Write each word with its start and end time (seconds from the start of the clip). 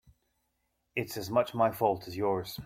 It's 0.95 1.15
as 1.15 1.29
much 1.29 1.53
my 1.53 1.69
fault 1.69 2.07
as 2.07 2.17
yours. 2.17 2.59